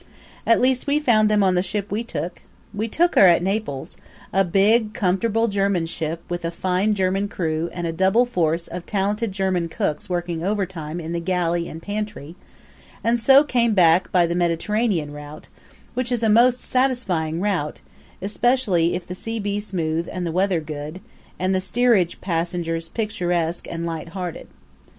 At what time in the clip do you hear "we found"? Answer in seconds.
0.87-1.29